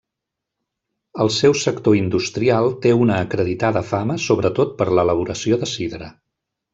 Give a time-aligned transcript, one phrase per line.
[1.25, 6.09] El seu sector industrial té una acreditada fama sobretot per l'elaboració de sidra.